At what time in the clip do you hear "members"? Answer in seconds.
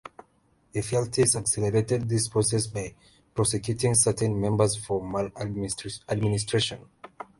4.41-4.75